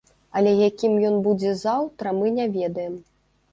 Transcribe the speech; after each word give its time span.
Але 0.39 0.53
якім 0.69 0.95
ён 1.09 1.19
будзе 1.27 1.53
заўтра 1.65 2.17
мы 2.23 2.35
не 2.41 2.51
ведаем. 2.59 3.01